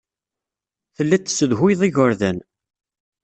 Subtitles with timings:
[0.95, 2.37] Telliḍ tessudhuyeḍ igerdan.